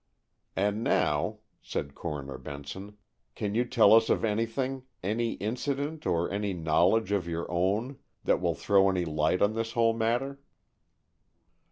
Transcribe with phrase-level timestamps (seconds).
[0.55, 2.97] "And now," said Coroner Benson,
[3.35, 8.41] "can you tell us of anything, any incident or any knowledge of your own, that
[8.41, 10.39] will throw any light on this whole matter?"